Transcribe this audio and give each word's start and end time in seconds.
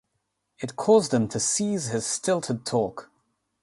It 0.57 0.75
caused 0.77 1.13
him 1.13 1.27
to 1.27 1.39
cease 1.39 1.89
his 1.89 2.07
stilted 2.07 2.65
talk. 2.65 3.11